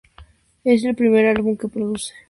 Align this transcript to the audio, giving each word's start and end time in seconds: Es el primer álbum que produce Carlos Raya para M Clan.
Es 0.63 0.83
el 0.83 0.95
primer 0.95 1.27
álbum 1.27 1.55
que 1.55 1.67
produce 1.67 1.75
Carlos 1.75 1.79
Raya 1.79 1.85
para 1.85 1.85
M 1.85 1.99
Clan. 2.09 2.19